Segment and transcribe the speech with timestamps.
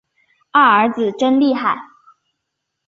[0.49, 1.77] 二儿子真厉害